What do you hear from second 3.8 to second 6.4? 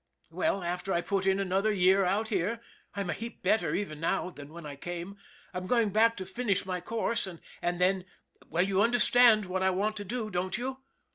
now than when I came I'm going back to